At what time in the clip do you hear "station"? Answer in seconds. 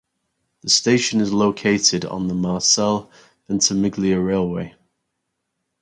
0.71-1.21